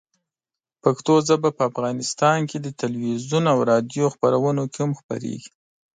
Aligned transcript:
پښتو 0.83 1.13
ژبه 1.27 1.49
په 1.57 1.63
افغانستان 1.71 2.37
کې 2.49 2.57
د 2.61 2.67
تلویزیون 2.81 3.43
او 3.53 3.57
راډیو 3.71 4.05
خپرونو 4.13 4.63
کې 4.71 4.79
هم 4.83 4.91
خپرېږي. 4.99 5.49